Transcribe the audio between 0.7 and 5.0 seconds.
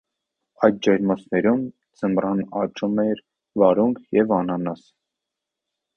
ջերմոցում ձմռանն աճում էր վարունգ և անանաս։